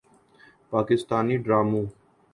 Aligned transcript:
پاکستانی 0.71 1.35
ڈراموں 1.43 1.85